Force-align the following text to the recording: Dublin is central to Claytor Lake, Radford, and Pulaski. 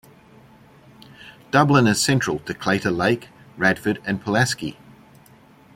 Dublin 1.51 1.85
is 1.85 2.01
central 2.01 2.39
to 2.39 2.55
Claytor 2.55 2.89
Lake, 2.97 3.27
Radford, 3.55 4.01
and 4.03 4.19
Pulaski. 4.19 4.79